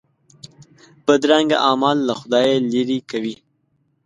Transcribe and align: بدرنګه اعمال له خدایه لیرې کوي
بدرنګه 1.05 1.57
اعمال 1.69 1.97
له 2.07 2.13
خدایه 2.19 2.55
لیرې 2.71 2.99
کوي 3.09 3.35